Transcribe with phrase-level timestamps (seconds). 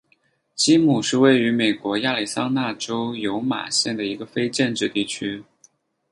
[0.55, 5.43] 基姆是位于美国亚利桑那州尤马县的一个非建制地区。